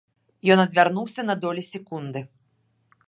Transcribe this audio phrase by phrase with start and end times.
[0.53, 2.19] Ён адвярнуўся на долі секунды.